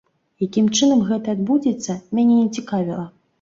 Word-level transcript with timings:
Якім 0.45 0.69
чынам 0.77 1.03
гэта 1.09 1.35
адбудзецца, 1.37 1.97
мяне 2.17 2.39
не 2.41 2.49
цікавіла. 2.63 3.07